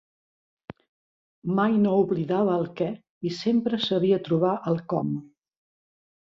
Mai 1.59 1.77
no 1.83 1.91
oblidava 2.07 2.57
el 2.61 2.67
què 2.81 2.89
i 3.29 3.35
sempre 3.43 3.83
sabia 3.91 4.21
trobar 4.31 4.59
el 4.75 4.85
com. 4.97 5.17